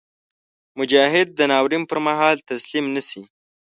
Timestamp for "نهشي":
2.95-3.21